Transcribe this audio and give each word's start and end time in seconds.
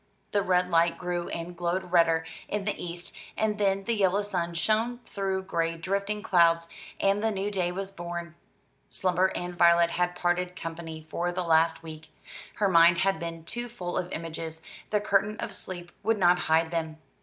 The 0.31 0.41
red 0.41 0.71
light 0.71 0.97
grew 0.97 1.29
and 1.29 1.55
glowed 1.55 1.91
redder 1.91 2.25
in 2.47 2.65
the 2.65 2.75
east, 2.83 3.15
and 3.37 3.59
then 3.59 3.83
the 3.83 3.93
yellow 3.93 4.23
sun 4.23 4.55
shone 4.55 4.97
through 5.05 5.43
gray 5.43 5.77
drifting 5.77 6.23
clouds, 6.23 6.67
and 6.99 7.21
the 7.21 7.29
new 7.29 7.51
day 7.51 7.71
was 7.71 7.91
born. 7.91 8.33
Slumber 8.89 9.27
and 9.35 9.53
Violet 9.55 9.91
had 9.91 10.15
parted 10.15 10.55
company 10.55 11.05
for 11.11 11.31
the 11.31 11.43
last 11.43 11.83
week. 11.83 12.07
Her 12.55 12.67
mind 12.67 12.97
had 12.97 13.19
been 13.19 13.43
too 13.45 13.69
full 13.69 13.95
of 13.95 14.11
images; 14.11 14.63
the 14.89 14.99
curtain 15.01 15.37
of 15.39 15.53
sleep 15.53 15.91
would 16.01 16.17
not 16.17 16.39
hide 16.49 16.71
them. 16.71 16.97